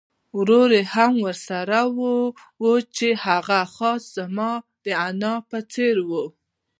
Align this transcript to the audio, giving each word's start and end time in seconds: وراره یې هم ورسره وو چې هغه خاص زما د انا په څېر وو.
وراره 0.37 0.77
یې 0.81 0.89
هم 0.93 1.13
ورسره 1.27 1.79
وو 2.61 2.73
چې 2.95 3.07
هغه 3.25 3.59
خاص 3.75 4.01
زما 4.17 4.51
د 4.85 4.87
انا 5.07 5.33
په 5.49 5.57
څېر 5.73 5.95
وو. 6.09 6.25